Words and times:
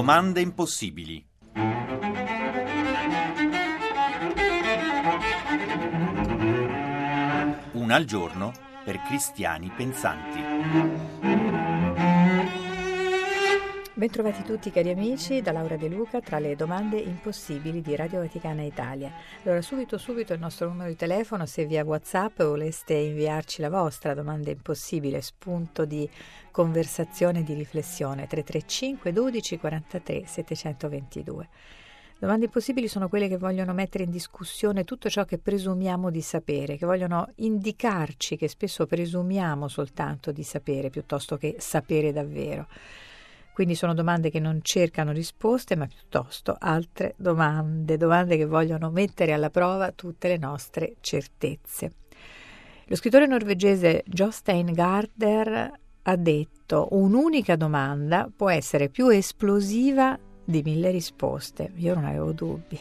Domande 0.00 0.40
impossibili. 0.40 1.22
Una 7.72 7.96
al 7.96 8.04
giorno 8.06 8.50
per 8.82 9.02
cristiani 9.02 9.70
pensanti. 9.76 11.59
Bentrovati 14.00 14.44
tutti 14.44 14.70
cari 14.70 14.88
amici, 14.88 15.42
da 15.42 15.52
Laura 15.52 15.76
De 15.76 15.86
Luca 15.86 16.22
tra 16.22 16.38
le 16.38 16.56
domande 16.56 16.96
impossibili 16.96 17.82
di 17.82 17.94
Radio 17.94 18.20
Vaticana 18.20 18.62
Italia. 18.62 19.12
Allora 19.42 19.60
subito 19.60 19.98
subito 19.98 20.32
il 20.32 20.40
nostro 20.40 20.68
numero 20.68 20.88
di 20.88 20.96
telefono 20.96 21.44
se 21.44 21.66
via 21.66 21.84
Whatsapp 21.84 22.40
voleste 22.40 22.94
inviarci 22.94 23.60
la 23.60 23.68
vostra 23.68 24.14
domanda 24.14 24.50
impossibile, 24.50 25.20
spunto 25.20 25.84
di 25.84 26.08
conversazione, 26.50 27.42
di 27.42 27.52
riflessione 27.52 28.26
335 28.26 29.12
12 29.12 29.58
43 29.58 30.22
722. 30.24 31.48
Domande 32.18 32.46
impossibili 32.46 32.88
sono 32.88 33.10
quelle 33.10 33.28
che 33.28 33.36
vogliono 33.36 33.74
mettere 33.74 34.04
in 34.04 34.10
discussione 34.10 34.84
tutto 34.84 35.10
ciò 35.10 35.26
che 35.26 35.36
presumiamo 35.36 36.08
di 36.08 36.22
sapere, 36.22 36.78
che 36.78 36.86
vogliono 36.86 37.28
indicarci 37.34 38.38
che 38.38 38.48
spesso 38.48 38.86
presumiamo 38.86 39.68
soltanto 39.68 40.32
di 40.32 40.42
sapere 40.42 40.88
piuttosto 40.88 41.36
che 41.36 41.56
sapere 41.58 42.12
davvero. 42.12 42.66
Quindi 43.60 43.76
sono 43.76 43.92
domande 43.92 44.30
che 44.30 44.40
non 44.40 44.60
cercano 44.62 45.12
risposte, 45.12 45.76
ma 45.76 45.86
piuttosto 45.86 46.56
altre 46.58 47.12
domande, 47.18 47.98
domande 47.98 48.38
che 48.38 48.46
vogliono 48.46 48.88
mettere 48.88 49.34
alla 49.34 49.50
prova 49.50 49.92
tutte 49.92 50.28
le 50.28 50.38
nostre 50.38 50.94
certezze. 51.00 51.92
Lo 52.86 52.96
scrittore 52.96 53.26
norvegese 53.26 54.02
Jostein 54.06 54.72
Garder 54.72 55.78
ha 56.00 56.16
detto 56.16 56.88
un'unica 56.92 57.56
domanda 57.56 58.30
può 58.34 58.48
essere 58.48 58.88
più 58.88 59.08
esplosiva 59.08 60.18
di 60.42 60.62
mille 60.62 60.90
risposte. 60.90 61.70
Io 61.74 61.92
non 61.92 62.06
avevo 62.06 62.32
dubbi. 62.32 62.80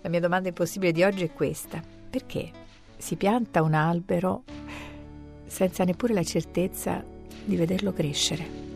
La 0.00 0.08
mia 0.08 0.18
domanda 0.18 0.48
impossibile 0.48 0.90
di 0.90 1.04
oggi 1.04 1.22
è 1.22 1.32
questa. 1.32 1.80
Perché 2.10 2.50
si 2.96 3.14
pianta 3.14 3.62
un 3.62 3.74
albero 3.74 4.42
senza 5.46 5.84
neppure 5.84 6.12
la 6.12 6.24
certezza 6.24 7.04
di 7.44 7.54
vederlo 7.54 7.92
crescere? 7.92 8.71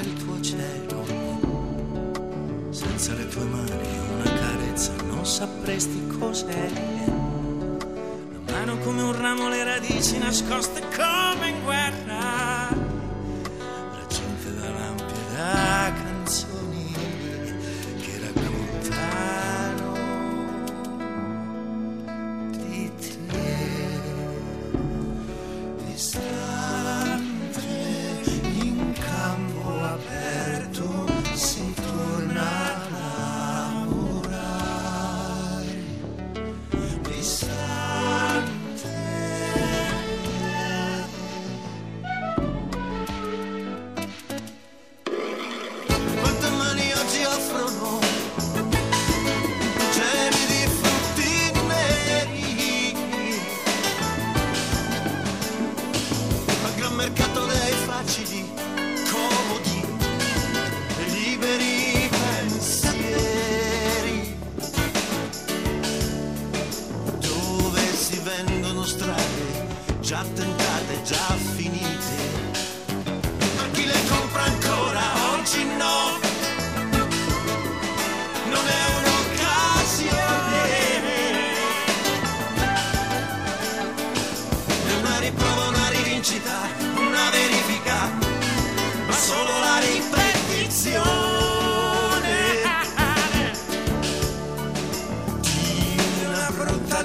Il 0.00 0.12
tuo 0.24 0.40
cielo 0.40 1.04
senza 2.70 3.14
le 3.14 3.26
tue 3.28 3.44
mani 3.44 3.98
una 4.14 4.32
carezza 4.32 4.92
non 5.06 5.24
sapresti 5.26 6.06
cos'è. 6.18 6.70
La 8.32 8.52
mano 8.52 8.78
come 8.78 9.02
un 9.02 9.20
ramo, 9.20 9.48
le 9.48 9.64
radici 9.64 10.18
nascoste 10.18 10.80
come 10.94 11.48
in 11.48 11.62
guerra, 11.64 12.68
raggiunte 13.96 14.54
da 14.54 14.68
lampi 14.70 15.02
e 15.02 15.32
da 15.34 15.92
canzoni 16.04 16.94
che 18.00 18.20
raccontano 18.20 19.94
di 22.50 22.92
te. 22.96 23.16
Distante 25.86 26.37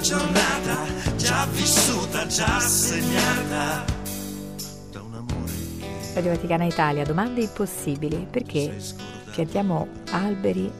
giornata 0.04 0.84
già 1.16 1.46
vissuta, 1.46 2.26
già 2.26 2.60
segnata 2.60 3.86
da 4.92 5.00
un 5.00 5.14
amore 5.14 5.52
che 5.78 6.12
Radio 6.12 6.32
Vaticana 6.32 6.64
Italia, 6.66 7.06
domande 7.06 7.40
impossibili. 7.40 8.26
Perché 8.30 8.76
piantiamo 9.32 9.88
alberi 10.10 10.70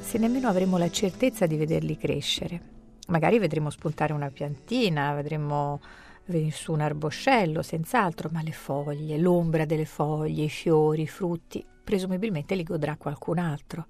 se 0.00 0.18
nemmeno 0.18 0.48
avremo 0.48 0.78
la 0.78 0.90
certezza 0.90 1.46
di 1.46 1.56
vederli 1.56 1.96
crescere? 1.96 2.60
Magari 3.06 3.38
vedremo 3.38 3.70
spuntare 3.70 4.12
una 4.12 4.30
piantina, 4.30 5.14
vedremo 5.14 5.80
venire 6.24 6.50
su 6.50 6.72
un 6.72 6.80
arboscello, 6.80 7.62
senz'altro, 7.62 8.30
ma 8.32 8.42
le 8.42 8.50
foglie, 8.50 9.16
l'ombra 9.16 9.64
delle 9.64 9.84
foglie, 9.84 10.42
i 10.42 10.50
fiori, 10.50 11.02
i 11.02 11.06
frutti, 11.06 11.64
presumibilmente 11.84 12.56
li 12.56 12.64
godrà 12.64 12.96
qualcun 12.96 13.38
altro. 13.38 13.86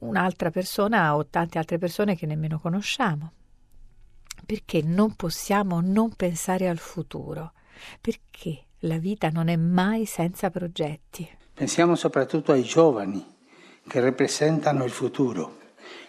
Un'altra 0.00 0.50
persona 0.50 1.14
o 1.14 1.26
tante 1.26 1.58
altre 1.58 1.78
persone 1.78 2.16
che 2.16 2.26
nemmeno 2.26 2.58
conosciamo. 2.58 3.34
Perché 4.44 4.82
non 4.82 5.14
possiamo 5.14 5.80
non 5.80 6.14
pensare 6.14 6.68
al 6.68 6.78
futuro? 6.78 7.52
Perché 8.00 8.64
la 8.80 8.98
vita 8.98 9.28
non 9.30 9.48
è 9.48 9.56
mai 9.56 10.04
senza 10.04 10.50
progetti? 10.50 11.28
Pensiamo 11.54 11.94
soprattutto 11.94 12.52
ai 12.52 12.62
giovani 12.62 13.24
che 13.86 14.00
rappresentano 14.00 14.84
il 14.84 14.90
futuro. 14.90 15.58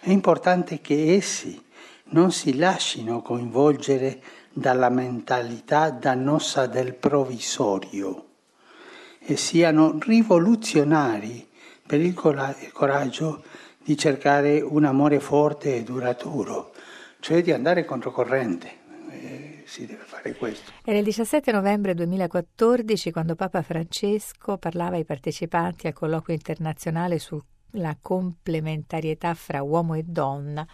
È 0.00 0.10
importante 0.10 0.80
che 0.80 1.14
essi 1.14 1.62
non 2.06 2.32
si 2.32 2.56
lasciino 2.56 3.22
coinvolgere 3.22 4.20
dalla 4.52 4.88
mentalità 4.88 5.90
dannosa 5.90 6.66
del 6.66 6.94
provvisorio 6.94 8.26
e 9.18 9.36
siano 9.36 9.98
rivoluzionari 10.00 11.48
per 11.86 12.00
il 12.00 12.14
coraggio 12.72 13.42
di 13.82 13.96
cercare 13.96 14.60
un 14.60 14.84
amore 14.84 15.18
forte 15.20 15.76
e 15.76 15.82
duraturo, 15.82 16.72
cioè 17.24 17.40
di 17.40 17.52
andare 17.52 17.86
controcorrente. 17.86 18.70
Eh, 19.08 19.62
si 19.64 19.86
deve 19.86 20.02
fare 20.04 20.34
questo. 20.34 20.72
Era 20.84 20.98
il 20.98 21.04
17 21.04 21.52
novembre 21.52 21.94
2014 21.94 23.10
quando 23.12 23.34
Papa 23.34 23.62
Francesco 23.62 24.58
parlava 24.58 24.96
ai 24.96 25.06
partecipanti 25.06 25.86
al 25.86 25.94
colloquio 25.94 26.36
internazionale 26.36 27.18
sulla 27.18 27.96
complementarietà 27.98 29.32
fra 29.32 29.62
uomo 29.62 29.94
e 29.94 30.02
donna 30.02 30.66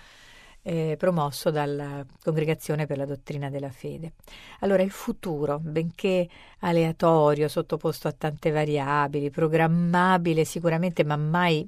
eh, 0.62 0.96
promosso 0.98 1.52
dalla 1.52 2.04
Congregazione 2.20 2.84
per 2.84 2.96
la 2.96 3.04
Dottrina 3.04 3.48
della 3.48 3.70
Fede. 3.70 4.14
Allora 4.58 4.82
il 4.82 4.90
futuro, 4.90 5.60
benché 5.60 6.28
aleatorio, 6.58 7.46
sottoposto 7.46 8.08
a 8.08 8.12
tante 8.12 8.50
variabili, 8.50 9.30
programmabile 9.30 10.44
sicuramente, 10.44 11.04
ma 11.04 11.14
mai 11.14 11.64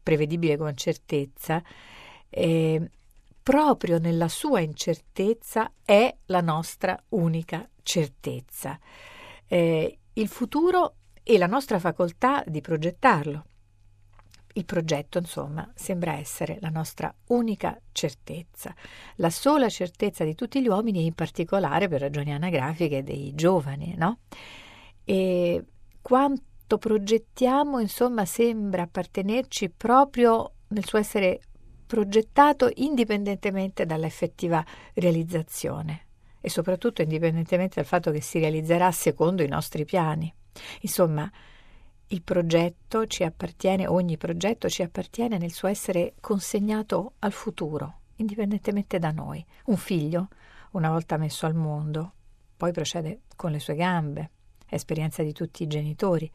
prevedibile 0.00 0.56
con 0.56 0.76
certezza, 0.76 1.60
eh, 2.28 2.90
proprio 3.50 3.98
nella 3.98 4.28
sua 4.28 4.60
incertezza 4.60 5.72
è 5.84 6.16
la 6.26 6.40
nostra 6.40 6.96
unica 7.08 7.68
certezza. 7.82 8.78
Eh, 9.48 9.98
il 10.12 10.28
futuro 10.28 10.94
e 11.24 11.36
la 11.36 11.48
nostra 11.48 11.80
facoltà 11.80 12.44
di 12.46 12.60
progettarlo. 12.60 13.44
Il 14.52 14.64
progetto, 14.64 15.18
insomma, 15.18 15.68
sembra 15.74 16.12
essere 16.12 16.58
la 16.60 16.68
nostra 16.68 17.12
unica 17.30 17.76
certezza, 17.90 18.72
la 19.16 19.30
sola 19.30 19.68
certezza 19.68 20.22
di 20.22 20.36
tutti 20.36 20.62
gli 20.62 20.68
uomini 20.68 21.04
in 21.04 21.14
particolare 21.14 21.88
per 21.88 22.02
ragioni 22.02 22.32
anagrafiche 22.32 23.02
dei 23.02 23.34
giovani, 23.34 23.96
no? 23.96 24.20
E 25.02 25.64
quanto 26.00 26.78
progettiamo, 26.78 27.80
insomma, 27.80 28.24
sembra 28.26 28.82
appartenerci 28.82 29.70
proprio 29.70 30.52
nel 30.68 30.86
suo 30.86 31.00
essere 31.00 31.40
progettato 31.90 32.70
indipendentemente 32.76 33.84
dall'effettiva 33.84 34.64
realizzazione 34.94 36.06
e 36.40 36.48
soprattutto 36.48 37.02
indipendentemente 37.02 37.80
dal 37.80 37.84
fatto 37.84 38.12
che 38.12 38.20
si 38.20 38.38
realizzerà 38.38 38.92
secondo 38.92 39.42
i 39.42 39.48
nostri 39.48 39.84
piani. 39.84 40.32
Insomma, 40.82 41.28
il 42.06 42.22
progetto 42.22 43.08
ci 43.08 43.24
appartiene, 43.24 43.88
ogni 43.88 44.16
progetto 44.18 44.68
ci 44.68 44.82
appartiene 44.82 45.36
nel 45.36 45.50
suo 45.50 45.66
essere 45.66 46.14
consegnato 46.20 47.14
al 47.18 47.32
futuro, 47.32 48.02
indipendentemente 48.16 49.00
da 49.00 49.10
noi. 49.10 49.44
Un 49.64 49.76
figlio, 49.76 50.28
una 50.70 50.90
volta 50.90 51.16
messo 51.16 51.44
al 51.44 51.56
mondo, 51.56 52.12
poi 52.56 52.70
procede 52.70 53.22
con 53.34 53.50
le 53.50 53.58
sue 53.58 53.74
gambe, 53.74 54.30
esperienza 54.68 55.24
di 55.24 55.32
tutti 55.32 55.64
i 55.64 55.66
genitori, 55.66 56.30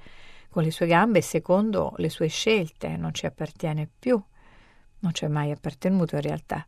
con 0.50 0.64
le 0.64 0.72
sue 0.72 0.86
gambe 0.86 1.22
secondo 1.22 1.94
le 1.96 2.10
sue 2.10 2.28
scelte, 2.28 2.98
non 2.98 3.14
ci 3.14 3.26
appartiene 3.26 3.90
più, 3.98 4.22
non 5.06 5.14
ci 5.14 5.26
è 5.26 5.28
mai 5.28 5.52
appartenuto 5.52 6.16
in 6.16 6.22
realtà. 6.22 6.66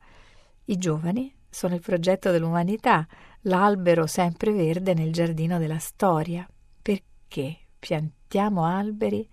I 0.66 0.78
giovani 0.78 1.34
sono 1.50 1.74
il 1.74 1.82
progetto 1.82 2.30
dell'umanità, 2.30 3.06
l'albero 3.42 4.06
sempre 4.06 4.52
verde 4.52 4.94
nel 4.94 5.12
giardino 5.12 5.58
della 5.58 5.80
storia. 5.80 6.48
Perché 6.82 7.58
piantiamo 7.80 8.64
alberi 8.64 9.28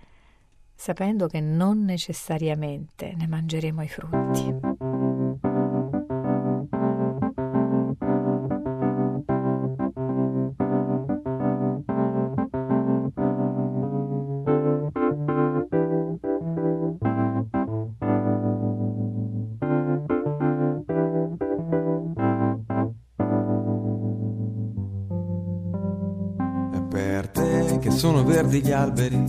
sapendo 0.74 1.26
che 1.26 1.40
non 1.40 1.84
necessariamente 1.84 3.12
ne 3.14 3.26
mangeremo 3.26 3.82
i 3.82 3.88
frutti. 3.88 5.13
Sono 28.04 28.22
verdi 28.24 28.60
gli 28.60 28.70
alberi 28.70 29.24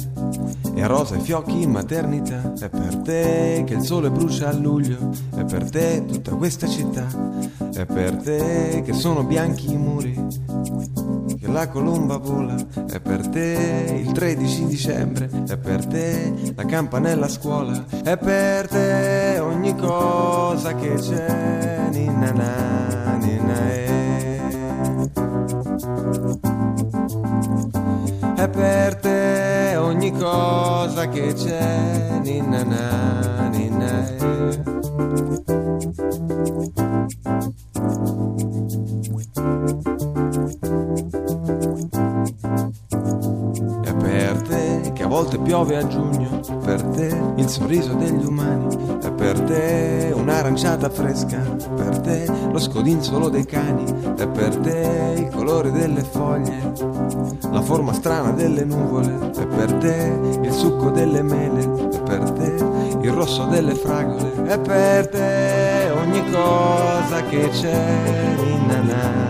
e 0.76 0.86
rosa 0.86 1.16
i 1.16 1.22
fiocchi 1.22 1.62
in 1.62 1.72
maternità. 1.72 2.54
È 2.60 2.68
per 2.68 2.98
te 2.98 3.64
che 3.66 3.76
il 3.76 3.84
sole 3.84 4.10
brucia 4.10 4.50
a 4.50 4.54
luglio, 4.54 5.12
è 5.34 5.46
per 5.46 5.70
te 5.70 6.04
tutta 6.06 6.32
questa 6.32 6.68
città, 6.68 7.08
è 7.74 7.86
per 7.86 8.18
te 8.18 8.82
che 8.84 8.92
sono 8.92 9.24
bianchi 9.24 9.72
i 9.72 9.78
muri, 9.78 10.14
che 11.40 11.48
la 11.48 11.70
colomba 11.70 12.18
vola, 12.18 12.56
è 12.92 13.00
per 13.00 13.28
te 13.30 14.02
il 14.04 14.12
13 14.12 14.66
dicembre, 14.66 15.30
è 15.48 15.58
per 15.58 15.86
te 15.86 16.34
la 16.54 16.66
campanella 16.66 17.28
a 17.28 17.30
scuola, 17.30 17.86
è 18.04 18.18
per 18.18 18.68
te 18.68 19.40
ogni 19.40 19.74
cosa 19.76 20.76
che 20.76 20.96
c'è, 20.96 21.88
ninna 21.92 22.32
na, 22.32 23.16
ninna 23.22 23.72
e. 23.72 23.94
per 28.56 28.96
te 28.96 29.76
ogni 29.76 30.12
cosa 30.12 31.10
che 31.10 31.34
c'è, 31.34 32.20
ninna 32.24 32.64
na, 32.64 33.50
ninna 33.50 34.35
piove 45.46 45.78
a 45.78 45.88
giugno, 45.88 46.40
per 46.64 46.82
te 46.82 47.16
il 47.36 47.48
sorriso 47.48 47.94
degli 47.94 48.26
umani, 48.26 48.98
è 49.00 49.12
per 49.12 49.40
te 49.42 50.12
un'aranciata 50.14 50.90
fresca, 50.90 51.38
per 51.76 52.00
te 52.00 52.26
lo 52.52 52.58
scodinzolo 52.58 53.30
dei 53.30 53.46
cani, 53.46 53.84
è 54.18 54.28
per 54.28 54.56
te 54.58 55.14
il 55.18 55.30
colore 55.30 55.72
delle 55.72 56.02
foglie. 56.02 56.74
La 57.52 57.62
forma 57.62 57.94
strana 57.94 58.32
delle 58.32 58.66
nuvole, 58.66 59.32
è 59.38 59.46
per 59.46 59.72
te 59.74 60.40
il 60.42 60.52
succo 60.52 60.90
delle 60.90 61.22
mele, 61.22 61.62
è 61.62 62.02
per 62.02 62.32
te 62.32 62.56
il 63.02 63.12
rosso 63.12 63.46
delle 63.46 63.76
fragole, 63.76 64.46
è 64.46 64.60
per 64.60 65.08
te 65.10 65.92
ogni 65.96 66.24
cosa 66.32 67.22
che 67.30 67.50
c'è, 67.50 68.36
ninna 68.44 68.82
na, 68.82 69.25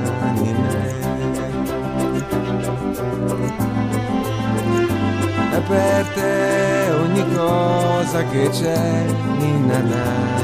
te 6.14 6.90
ogni 6.92 7.34
cosa 7.34 8.24
che 8.26 8.50
c'è, 8.50 9.06
ninna 9.38 9.80
na, 9.82 10.36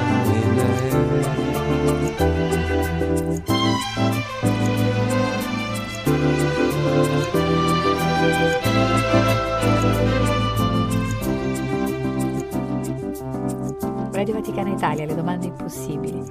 Radio 14.22 14.36
Vaticana 14.36 14.70
Italia, 14.70 15.06
le 15.06 15.16
domande 15.16 15.48
impossibili. 15.48 16.22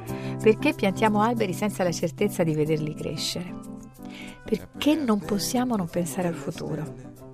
Perché 0.41 0.75
piantiamo 0.75 1.23
alberi 1.23 1.53
senza 1.53 1.83
la 1.83 1.91
certezza 1.91 2.45
di 2.45 2.55
vederli 2.55 2.95
crescere? 2.95 3.53
Perché 4.45 4.95
non 4.95 5.19
possiamo 5.19 5.75
non 5.75 5.89
pensare 5.89 6.29
al 6.29 6.35
futuro? 6.35 7.30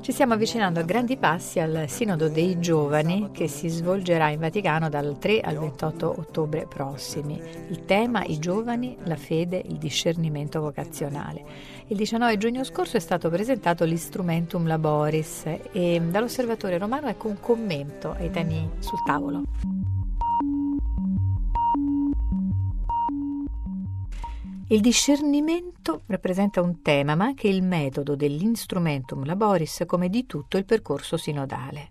Ci 0.00 0.12
stiamo 0.12 0.34
avvicinando 0.34 0.80
a 0.80 0.82
grandi 0.82 1.16
passi 1.16 1.60
al 1.60 1.84
Sinodo 1.88 2.28
dei 2.28 2.58
Giovani 2.58 3.30
che 3.32 3.48
si 3.48 3.68
svolgerà 3.68 4.30
in 4.30 4.40
Vaticano 4.40 4.88
dal 4.88 5.18
3 5.18 5.40
al 5.40 5.58
28 5.58 6.14
ottobre 6.18 6.66
prossimi. 6.66 7.40
Il 7.68 7.84
tema 7.84 8.24
I 8.24 8.38
giovani, 8.38 8.96
la 9.04 9.16
fede, 9.16 9.62
il 9.64 9.76
discernimento 9.76 10.60
vocazionale. 10.60 11.44
Il 11.88 11.96
19 11.96 12.36
giugno 12.38 12.64
scorso 12.64 12.96
è 12.96 13.00
stato 13.00 13.28
presentato 13.30 13.84
l'Instrumentum 13.84 14.66
Laboris 14.66 15.44
e 15.72 16.00
dall'osservatore 16.08 16.78
romano 16.78 17.08
ecco 17.08 17.28
un 17.28 17.40
commento 17.40 18.12
ai 18.12 18.30
temi 18.30 18.68
sul 18.78 19.02
tavolo. 19.04 19.42
Il 24.72 24.80
discernimento 24.82 26.02
rappresenta 26.06 26.62
un 26.62 26.80
tema, 26.80 27.16
ma 27.16 27.24
anche 27.24 27.48
il 27.48 27.60
metodo 27.60 28.14
dell'instrumentum 28.14 29.24
laboris 29.24 29.82
come 29.84 30.08
di 30.08 30.26
tutto 30.26 30.58
il 30.58 30.64
percorso 30.64 31.16
sinodale. 31.16 31.90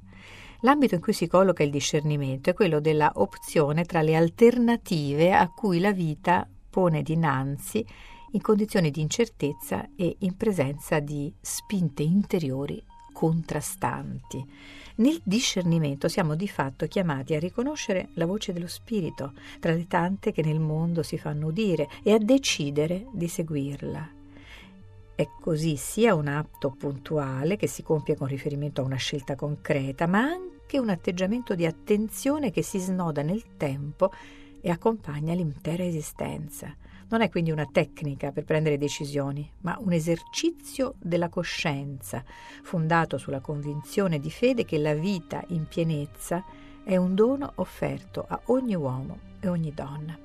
L'ambito 0.62 0.95
in 0.95 1.01
cui 1.01 1.12
si 1.12 1.27
colloca 1.27 1.62
il 1.62 1.71
discernimento 1.71 2.50
è 2.50 2.53
quello 2.53 2.79
della 2.79 3.12
opzione 3.15 3.83
tra 3.83 4.01
le 4.01 4.15
alternative 4.15 5.33
a 5.33 5.50
cui 5.50 5.81
la 5.81 5.91
vita 5.91 6.48
pone 6.69 7.01
dinanzi 7.01 7.86
in 8.31 8.41
condizioni 8.41 8.91
di 8.91 9.01
incertezza 9.01 9.89
e 9.98 10.15
in 10.19 10.38
presenza 10.38 11.01
di 11.01 11.33
spinte 11.41 12.03
interiori 12.03 12.81
contrastanti. 13.19 14.47
Nel 14.95 15.19
discernimento 15.21 16.07
siamo 16.07 16.35
di 16.35 16.47
fatto 16.47 16.88
chiamati 16.88 17.35
a 17.35 17.39
riconoscere 17.39 18.11
la 18.13 18.25
voce 18.25 18.53
dello 18.53 18.67
spirito 18.67 19.33
tra 19.59 19.73
le 19.73 19.88
tante 19.88 20.31
che 20.31 20.41
nel 20.41 20.61
mondo 20.61 21.03
si 21.03 21.17
fanno 21.17 21.47
udire 21.47 21.89
e 22.01 22.13
a 22.13 22.17
decidere 22.17 23.07
di 23.11 23.27
seguirla. 23.27 24.09
È 25.13 25.27
così 25.41 25.75
sia 25.75 26.15
un 26.15 26.27
atto 26.27 26.69
puntuale 26.71 27.57
che 27.57 27.67
si 27.67 27.83
compie 27.83 28.15
con 28.15 28.27
riferimento 28.27 28.79
a 28.79 28.85
una 28.85 28.95
scelta 28.95 29.35
concreta, 29.35 30.07
ma 30.07 30.19
anche 30.19 30.79
un 30.79 30.88
atteggiamento 30.88 31.55
di 31.55 31.65
attenzione 31.65 32.51
che 32.51 32.61
si 32.61 32.79
snoda 32.79 33.21
nel 33.21 33.57
tempo 33.57 34.13
e 34.61 34.69
accompagna 34.69 35.33
l'intera 35.33 35.83
esistenza. 35.83 36.73
Non 37.11 37.21
è 37.21 37.29
quindi 37.29 37.49
una 37.49 37.65
tecnica 37.65 38.31
per 38.31 38.43
prendere 38.43 38.77
decisioni, 38.77 39.49
ma 39.61 39.75
un 39.81 39.93
esercizio 39.93 40.93
della 40.99 41.27
coscienza, 41.27 42.23
fondato 42.61 43.17
sulla 43.17 43.39
convinzione 43.39 44.19
di 44.19 44.29
fede 44.29 44.63
che 44.63 44.77
la 44.77 44.93
vita 44.93 45.43
in 45.47 45.67
pienezza 45.67 46.43
è 46.83 46.95
un 46.97 47.15
dono 47.15 47.53
offerto 47.55 48.25
a 48.27 48.39
ogni 48.45 48.75
uomo 48.75 49.17
e 49.39 49.47
ogni 49.47 49.73
donna. 49.73 50.15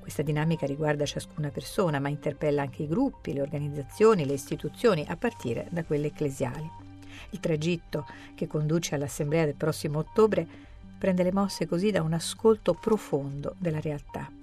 Questa 0.00 0.22
dinamica 0.22 0.64
riguarda 0.64 1.04
ciascuna 1.04 1.50
persona, 1.50 1.98
ma 1.98 2.08
interpella 2.08 2.62
anche 2.62 2.84
i 2.84 2.88
gruppi, 2.88 3.34
le 3.34 3.42
organizzazioni, 3.42 4.24
le 4.24 4.32
istituzioni, 4.32 5.04
a 5.06 5.16
partire 5.16 5.68
da 5.70 5.84
quelle 5.84 6.06
ecclesiali. 6.06 6.68
Il 7.30 7.40
tragitto 7.40 8.06
che 8.34 8.46
conduce 8.46 8.94
all'assemblea 8.94 9.44
del 9.44 9.56
prossimo 9.56 9.98
ottobre 9.98 10.46
prende 10.98 11.22
le 11.22 11.32
mosse 11.32 11.66
così 11.66 11.90
da 11.90 12.00
un 12.00 12.14
ascolto 12.14 12.72
profondo 12.72 13.54
della 13.58 13.80
realtà. 13.80 14.39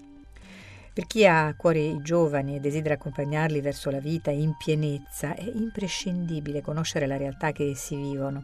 Per 0.98 1.06
chi 1.06 1.28
ha 1.28 1.46
a 1.46 1.54
cuore 1.54 1.78
i 1.78 2.02
giovani 2.02 2.56
e 2.56 2.60
desidera 2.60 2.96
accompagnarli 2.96 3.62
verso 3.62 3.92
la 3.92 4.00
vita 4.00 4.32
in 4.32 4.56
pienezza, 4.58 5.36
è 5.36 5.44
imprescindibile 5.44 6.64
conoscere 6.64 7.06
la 7.06 7.18
realtà 7.18 7.52
che 7.52 7.70
essi 7.70 7.96
vivono, 7.96 8.44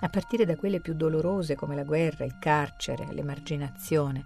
a 0.00 0.08
partire 0.08 0.46
da 0.46 0.56
quelle 0.56 0.80
più 0.80 0.94
dolorose 0.94 1.54
come 1.54 1.74
la 1.74 1.84
guerra, 1.84 2.24
il 2.24 2.38
carcere, 2.38 3.08
l'emarginazione. 3.10 4.24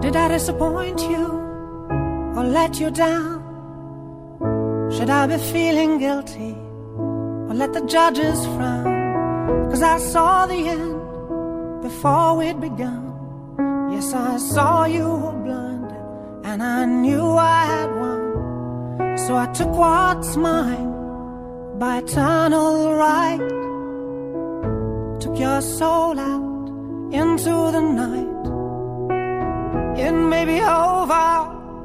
Did 0.00 0.16
I 0.16 0.28
disappoint 0.28 1.00
you 1.02 1.41
let 2.52 2.78
you 2.78 2.90
down? 2.90 3.40
Should 4.92 5.08
I 5.08 5.26
be 5.26 5.38
feeling 5.38 5.98
guilty 5.98 6.54
or 7.48 7.54
let 7.54 7.72
the 7.72 7.84
judges 7.86 8.44
frown? 8.54 9.70
Cause 9.70 9.82
I 9.82 9.96
saw 9.98 10.46
the 10.46 10.68
end 10.68 11.82
before 11.82 12.36
we'd 12.36 12.60
begun. 12.60 13.02
Yes, 13.90 14.12
I 14.12 14.36
saw 14.36 14.84
you 14.84 15.08
were 15.08 15.38
blinded 15.46 16.04
and 16.44 16.62
I 16.62 16.84
knew 16.84 17.26
I 17.36 17.64
had 17.64 17.90
won. 18.02 19.16
So 19.16 19.34
I 19.34 19.46
took 19.52 19.70
what's 19.70 20.36
mine 20.36 20.90
by 21.78 21.98
eternal 21.98 22.94
right. 22.94 23.40
Took 25.20 25.38
your 25.38 25.62
soul 25.62 26.18
out 26.18 26.68
into 27.14 27.54
the 27.76 27.80
night. 27.80 28.42
It 29.98 30.12
may 30.12 30.44
be 30.44 30.60
over, 30.60 31.51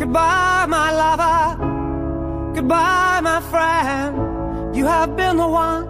Goodbye, 0.00 0.64
my 0.66 0.90
lover. 0.92 2.54
Goodbye, 2.54 3.20
my 3.22 3.40
friend. 3.50 4.74
You 4.74 4.86
have 4.86 5.14
been 5.14 5.36
the 5.36 5.46
one. 5.46 5.84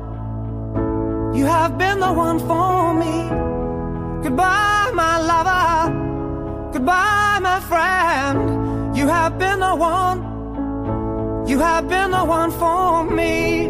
You 1.33 1.47
have 1.47 1.79
been 1.79 2.01
the 2.01 2.13
one 2.13 2.41
for 2.41 2.93
me. 2.93 3.29
Goodbye, 4.25 4.91
my 4.95 5.21
lover. 5.21 6.73
Goodbye, 6.73 7.39
my 7.41 7.61
friend. 7.61 8.97
You 8.97 9.07
have 9.07 9.39
been 9.39 9.61
the 9.61 9.77
one. 9.77 10.19
You 11.47 11.61
have 11.61 11.89
been 11.89 12.11
the 12.11 12.25
one 12.25 12.51
for 12.51 13.05
me. 13.05 13.69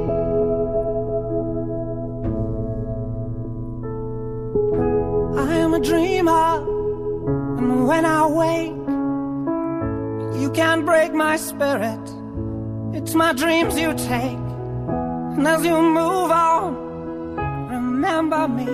I 5.38 5.54
am 5.56 5.74
a 5.74 5.80
dreamer, 5.80 6.64
and 7.58 7.86
when 7.86 8.06
I 8.06 8.26
wake, 8.26 8.79
you 10.40 10.50
can't 10.50 10.86
break 10.86 11.12
my 11.12 11.36
spirit. 11.36 12.00
It's 12.94 13.14
my 13.14 13.32
dreams 13.34 13.78
you 13.78 13.92
take. 13.92 14.42
And 15.36 15.46
as 15.46 15.64
you 15.64 15.80
move 15.80 16.30
on, 16.30 16.70
remember 17.68 18.48
me. 18.48 18.72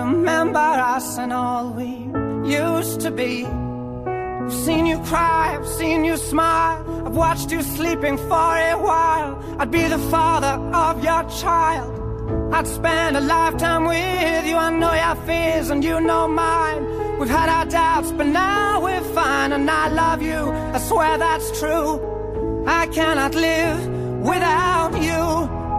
Remember 0.00 0.58
us 0.58 1.18
and 1.18 1.32
all 1.32 1.70
we 1.70 2.08
used 2.48 3.00
to 3.00 3.10
be. 3.10 3.46
I've 3.46 4.52
seen 4.52 4.84
you 4.86 4.98
cry, 5.00 5.56
I've 5.56 5.66
seen 5.66 6.04
you 6.04 6.16
smile. 6.16 7.06
I've 7.06 7.16
watched 7.16 7.50
you 7.50 7.62
sleeping 7.62 8.18
for 8.18 8.52
a 8.72 8.74
while. 8.74 9.42
I'd 9.58 9.70
be 9.70 9.84
the 9.88 9.98
father 10.10 10.54
of 10.76 11.02
your 11.02 11.22
child. 11.40 11.92
I'd 12.52 12.66
spend 12.66 13.16
a 13.16 13.20
lifetime 13.20 13.84
with 13.86 14.46
you. 14.46 14.56
I 14.56 14.70
know 14.70 14.92
your 14.92 15.16
fears 15.26 15.70
and 15.70 15.82
you 15.82 16.00
know 16.00 16.28
mine. 16.28 17.01
We've 17.18 17.28
had 17.28 17.48
our 17.48 17.66
doubts, 17.66 18.10
but 18.12 18.26
now 18.26 18.82
we're 18.82 19.00
fine. 19.14 19.52
And 19.52 19.70
I 19.70 19.88
love 19.88 20.22
you, 20.22 20.50
I 20.76 20.78
swear 20.78 21.18
that's 21.18 21.58
true. 21.58 22.64
I 22.66 22.86
cannot 22.86 23.34
live 23.34 23.86
without 24.20 24.94
you. 24.94 25.22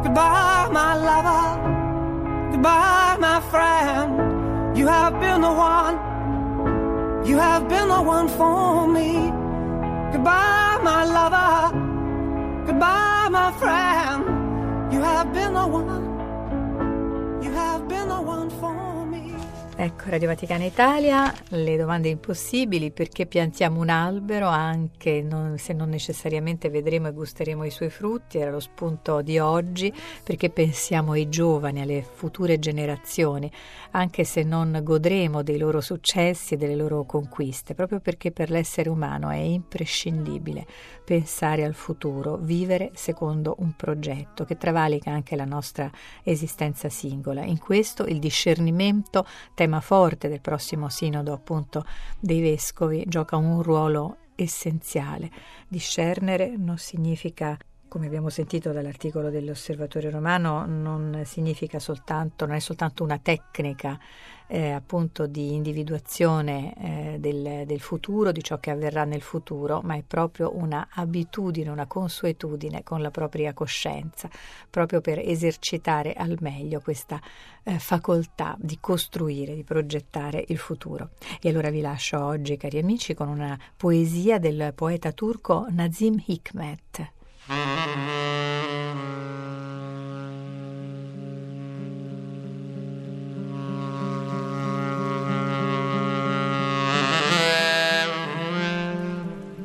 Goodbye, 0.04 0.70
my 0.72 0.96
lover. 0.96 2.52
Goodbye, 2.52 3.18
my 3.20 3.40
friend. 3.52 4.78
You 4.78 4.88
have 4.88 5.20
been 5.20 5.42
the 5.42 5.52
one. 5.52 5.96
You 7.25 7.38
have 7.38 7.70
been 7.70 7.88
the 7.88 8.02
one 8.02 8.28
for 8.28 8.88
me. 8.88 9.32
Goodbye, 10.12 10.80
my 10.84 11.06
lover. 11.06 11.78
Goodbye, 12.66 13.30
my 13.30 13.52
friend. 13.54 14.94
You 14.94 15.02
have 15.02 15.34
been 15.34 15.54
the 15.54 15.68
one. 15.68 17.44
You 17.44 17.52
have 17.52 17.88
been 17.88 18.08
the 18.10 18.22
one 18.22 18.50
for 18.50 18.74
me. 18.74 18.83
Ecco, 19.84 20.12
Radio 20.12 20.30
Vaticana 20.30 20.63
Italia, 20.63 21.34
le 21.50 21.75
domande 21.75 22.08
impossibili, 22.08 22.90
perché 22.92 23.25
piantiamo 23.25 23.82
un 23.82 23.90
albero 23.90 24.48
anche 24.48 25.22
non, 25.22 25.58
se 25.58 25.74
non 25.74 25.90
necessariamente 25.90 26.70
vedremo 26.70 27.10
e 27.10 27.12
gusteremo 27.12 27.66
i 27.66 27.70
suoi 27.70 27.90
frutti, 27.90 28.38
era 28.38 28.50
lo 28.50 28.62
spunto 28.62 29.22
di 29.22 29.40
oggi, 29.40 29.94
perché 30.24 30.50
pensiamo 30.50 31.12
ai 31.12 31.28
giovani, 31.28 31.82
alle 31.82 32.02
future 32.02 32.60
generazioni, 32.60 33.52
anche 33.92 34.24
se 34.24 34.44
non 34.44 34.80
godremo 34.82 35.44
dei 35.44 35.58
loro 35.58 35.82
successi 35.82 36.54
e 36.54 36.58
delle 36.58 36.75
loro 36.75 37.04
conquiste, 37.04 37.74
proprio 37.74 38.00
perché 38.00 38.32
per 38.32 38.52
l'essere 38.52 38.88
umano 38.88 39.32
è 39.32 39.36
imprescindibile 39.36 40.66
pensare 41.04 41.64
al 41.64 41.74
futuro, 41.74 42.38
vivere 42.38 42.92
secondo 42.94 43.56
un 43.60 43.76
progetto 43.76 44.46
che 44.46 44.58
travalica 44.58 45.12
anche 45.12 45.36
la 45.36 45.46
nostra 45.46 45.90
esistenza 46.24 46.90
singola. 46.90 47.44
In 47.44 47.60
questo 47.60 48.06
il 48.06 48.20
discernimento, 48.20 49.26
tema 49.54 49.82
forte 49.82 50.30
del 50.30 50.42
prossimo 50.42 50.90
sinodo 50.90 51.34
appunto 51.34 51.86
dei 52.20 52.42
vescovi, 52.42 53.04
gioca 53.08 53.36
un 53.36 53.62
ruolo 53.62 54.18
essenziale. 54.36 55.30
Discernere 55.68 56.56
non 56.58 56.78
significa 56.78 57.58
come 57.94 58.08
abbiamo 58.08 58.30
sentito 58.30 58.72
dall'articolo 58.72 59.30
dell'Osservatore 59.30 60.10
Romano, 60.10 60.66
non 60.66 61.22
significa 61.26 61.78
soltanto, 61.78 62.48
non 62.48 62.56
è 62.56 62.60
soltanto 62.60 63.04
una 63.04 63.20
tecnica 63.20 64.00
eh, 64.48 64.72
appunto 64.72 65.28
di 65.28 65.54
individuazione 65.54 66.74
eh, 66.74 67.20
del, 67.20 67.68
del, 67.68 67.80
futuro, 67.80 68.32
di 68.32 68.42
ciò 68.42 68.58
che 68.58 68.72
avverrà 68.72 69.04
nel 69.04 69.22
futuro, 69.22 69.82
ma 69.84 69.94
è 69.94 70.02
proprio 70.02 70.58
una 70.58 70.88
abitudine, 70.90 71.70
una 71.70 71.86
consuetudine 71.86 72.82
con 72.82 73.00
la 73.00 73.12
propria 73.12 73.54
coscienza, 73.54 74.28
proprio 74.72 75.00
per 75.00 75.20
esercitare 75.20 76.14
al 76.14 76.38
meglio 76.40 76.80
questa 76.80 77.22
eh, 77.62 77.78
facoltà 77.78 78.56
di 78.58 78.80
costruire, 78.82 79.54
di 79.54 79.64
progettare 79.64 80.44
il 80.48 80.58
futuro. 80.58 81.12
E 81.40 81.48
allora 81.48 81.70
vi 81.70 81.82
lascio 81.82 82.26
oggi, 82.26 82.58
cari 82.58 82.80
amici, 82.80 83.14
con 83.14 83.28
una 83.28 83.56
poesia 83.78 84.40
del 84.40 84.72
poeta 84.74 85.12
turco 85.12 85.68
Nazim 85.70 86.20
Hikmet. 86.26 87.22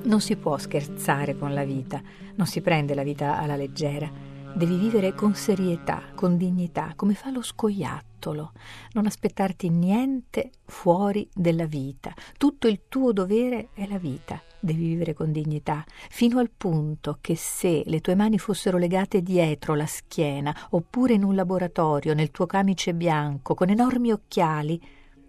Non 0.02 0.20
si 0.20 0.36
può 0.36 0.58
scherzare 0.58 1.36
con 1.36 1.54
la 1.54 1.64
vita, 1.64 2.02
non 2.34 2.46
si 2.46 2.60
prende 2.60 2.94
la 2.94 3.04
vita 3.04 3.38
alla 3.38 3.54
leggera. 3.54 4.10
Devi 4.52 4.76
vivere 4.76 5.14
con 5.14 5.34
serietà, 5.34 6.02
con 6.16 6.36
dignità, 6.36 6.94
come 6.96 7.14
fa 7.14 7.30
lo 7.30 7.42
scoiattolo. 7.42 8.52
Non 8.94 9.06
aspettarti 9.06 9.68
niente 9.68 10.50
fuori 10.64 11.28
della 11.32 11.66
vita. 11.66 12.12
Tutto 12.36 12.66
il 12.66 12.80
tuo 12.88 13.12
dovere 13.12 13.68
è 13.74 13.86
la 13.86 13.98
vita 13.98 14.42
devi 14.60 14.86
vivere 14.86 15.14
con 15.14 15.32
dignità, 15.32 15.84
fino 16.10 16.38
al 16.38 16.50
punto 16.56 17.18
che 17.20 17.36
se 17.36 17.82
le 17.86 18.00
tue 18.00 18.14
mani 18.14 18.38
fossero 18.38 18.78
legate 18.78 19.22
dietro 19.22 19.74
la 19.74 19.86
schiena, 19.86 20.54
oppure 20.70 21.14
in 21.14 21.24
un 21.24 21.34
laboratorio, 21.34 22.14
nel 22.14 22.30
tuo 22.30 22.46
camice 22.46 22.94
bianco, 22.94 23.54
con 23.54 23.70
enormi 23.70 24.12
occhiali, 24.12 24.80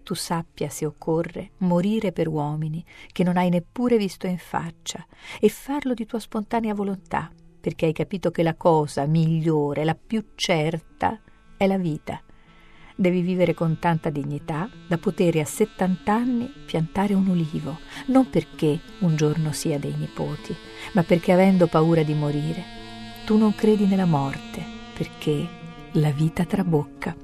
tu 0.02 0.14
sappia, 0.14 0.68
se 0.68 0.86
occorre, 0.86 1.52
morire 1.58 2.12
per 2.12 2.26
uomini 2.26 2.84
che 3.12 3.22
non 3.22 3.36
hai 3.36 3.48
neppure 3.48 3.96
visto 3.96 4.26
in 4.26 4.38
faccia, 4.38 5.06
e 5.38 5.48
farlo 5.48 5.94
di 5.94 6.06
tua 6.06 6.18
spontanea 6.18 6.74
volontà, 6.74 7.30
perché 7.60 7.86
hai 7.86 7.92
capito 7.92 8.30
che 8.30 8.42
la 8.42 8.54
cosa 8.54 9.06
migliore, 9.06 9.84
la 9.84 9.94
più 9.94 10.24
certa, 10.34 11.20
è 11.56 11.66
la 11.66 11.78
vita 11.78 12.22
devi 13.00 13.22
vivere 13.22 13.54
con 13.54 13.78
tanta 13.78 14.10
dignità 14.10 14.68
da 14.86 14.98
poter 14.98 15.38
a 15.38 15.44
70 15.46 16.12
anni 16.12 16.52
piantare 16.66 17.14
un 17.14 17.28
ulivo, 17.28 17.78
non 18.08 18.28
perché 18.28 18.78
un 18.98 19.16
giorno 19.16 19.52
sia 19.52 19.78
dei 19.78 19.94
nipoti, 19.96 20.54
ma 20.92 21.02
perché 21.02 21.32
avendo 21.32 21.66
paura 21.66 22.02
di 22.02 22.12
morire, 22.12 22.62
tu 23.24 23.38
non 23.38 23.54
credi 23.54 23.86
nella 23.86 24.04
morte, 24.04 24.62
perché 24.92 25.48
la 25.92 26.10
vita 26.10 26.44
trabocca. 26.44 27.16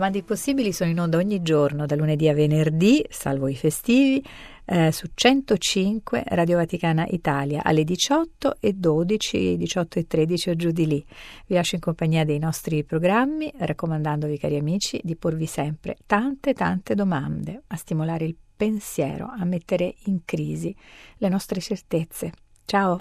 Domande 0.00 0.20
impossibili 0.20 0.72
sono 0.72 0.88
in 0.88 0.98
onda 0.98 1.18
ogni 1.18 1.42
giorno, 1.42 1.84
da 1.84 1.94
lunedì 1.94 2.26
a 2.26 2.32
venerdì, 2.32 3.04
salvo 3.10 3.48
i 3.48 3.54
festivi, 3.54 4.24
eh, 4.64 4.90
su 4.92 5.08
105 5.12 6.22
Radio 6.28 6.56
Vaticana 6.56 7.04
Italia 7.06 7.62
alle 7.62 7.84
18 7.84 8.56
e 8.60 8.72
12, 8.72 9.58
18 9.58 9.98
e 9.98 10.06
13 10.06 10.50
o 10.50 10.56
giù 10.56 10.70
di 10.70 10.86
lì. 10.86 11.04
Vi 11.44 11.54
lascio 11.54 11.74
in 11.74 11.82
compagnia 11.82 12.24
dei 12.24 12.38
nostri 12.38 12.82
programmi, 12.82 13.52
raccomandandovi, 13.54 14.38
cari 14.38 14.56
amici, 14.56 14.98
di 15.04 15.16
porvi 15.16 15.44
sempre 15.44 15.98
tante, 16.06 16.54
tante 16.54 16.94
domande, 16.94 17.64
a 17.66 17.76
stimolare 17.76 18.24
il 18.24 18.36
pensiero, 18.56 19.26
a 19.26 19.44
mettere 19.44 19.96
in 20.04 20.20
crisi 20.24 20.74
le 21.18 21.28
nostre 21.28 21.60
certezze. 21.60 22.32
Ciao! 22.64 22.96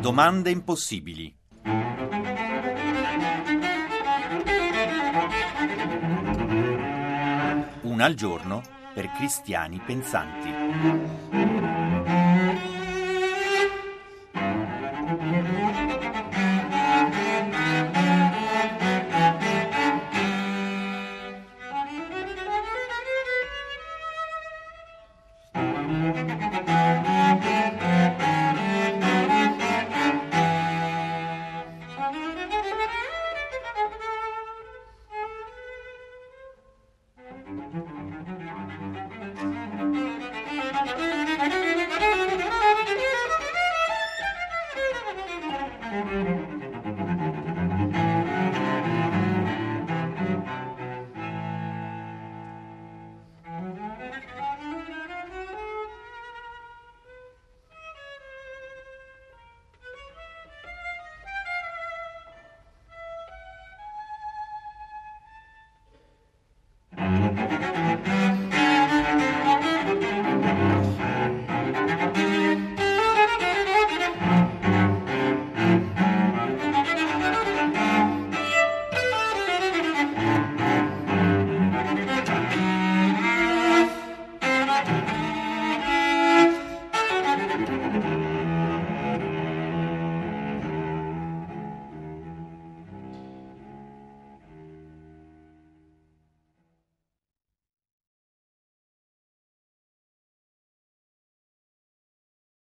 Domande 0.00 0.50
impossibili 0.50 1.40
una 7.92 8.06
al 8.06 8.14
giorno 8.14 8.62
per 8.94 9.10
cristiani 9.12 9.78
pensanti. 9.84 11.71